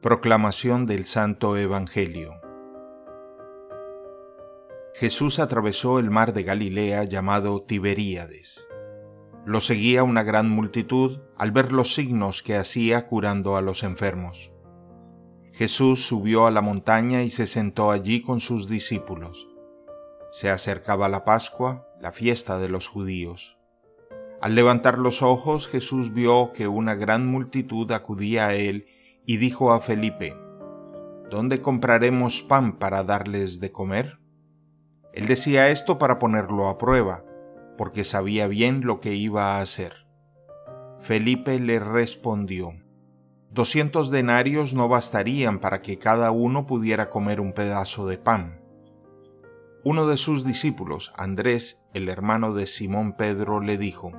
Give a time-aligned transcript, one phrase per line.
[0.00, 2.40] Proclamación del Santo Evangelio
[4.94, 8.64] Jesús atravesó el mar de Galilea llamado Tiberíades.
[9.44, 14.52] Lo seguía una gran multitud al ver los signos que hacía curando a los enfermos.
[15.56, 19.48] Jesús subió a la montaña y se sentó allí con sus discípulos.
[20.30, 23.58] Se acercaba la Pascua, la fiesta de los judíos.
[24.40, 28.86] Al levantar los ojos Jesús vio que una gran multitud acudía a él
[29.28, 30.34] y dijo a Felipe,
[31.28, 34.18] ¿Dónde compraremos pan para darles de comer?
[35.12, 37.26] Él decía esto para ponerlo a prueba,
[37.76, 40.06] porque sabía bien lo que iba a hacer.
[40.98, 42.72] Felipe le respondió,
[43.50, 48.62] Doscientos denarios no bastarían para que cada uno pudiera comer un pedazo de pan.
[49.84, 54.10] Uno de sus discípulos, Andrés, el hermano de Simón Pedro, le dijo,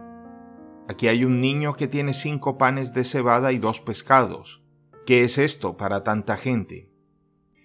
[0.87, 4.63] Aquí hay un niño que tiene cinco panes de cebada y dos pescados.
[5.09, 6.91] ¿Qué es esto para tanta gente?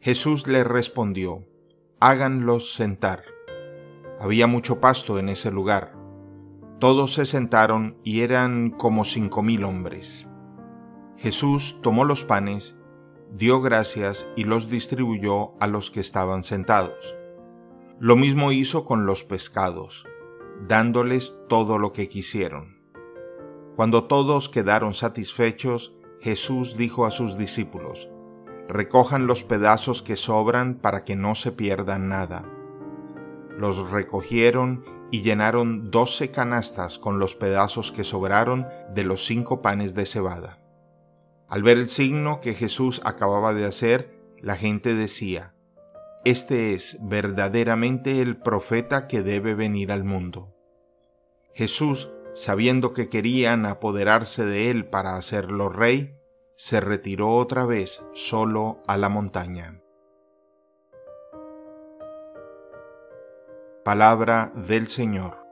[0.00, 1.45] Jesús le respondió,
[2.01, 3.23] Háganlos sentar.
[4.19, 5.95] Había mucho pasto en ese lugar.
[6.78, 10.27] Todos se sentaron y eran como cinco mil hombres.
[11.19, 12.78] Jesús tomó los panes,
[13.31, 17.14] dio gracias y los distribuyó a los que estaban sentados.
[18.01, 20.06] Lo mismo hizo con los pescados,
[20.67, 22.79] dándoles todo lo que quisieron.
[23.77, 28.11] Cuando todos quedaron satisfechos, Jesús dijo a sus discípulos,
[28.67, 32.47] Recojan los pedazos que sobran para que no se pierdan nada.
[33.58, 39.95] Los recogieron y llenaron doce canastas con los pedazos que sobraron de los cinco panes
[39.95, 40.61] de cebada.
[41.47, 45.55] Al ver el signo que Jesús acababa de hacer, la gente decía,
[46.25, 50.56] Este es verdaderamente el profeta que debe venir al mundo.
[51.52, 56.19] Jesús sabiendo que querían apoderarse de él para hacerlo rey,
[56.57, 59.81] se retiró otra vez solo a la montaña.
[63.85, 65.44] Palabra del Señor.